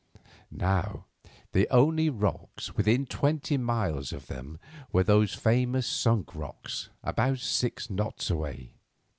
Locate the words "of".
4.11-4.25